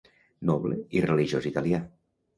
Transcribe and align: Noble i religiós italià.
Noble 0.49 0.79
i 0.97 1.03
religiós 1.07 1.49
italià. 1.51 1.85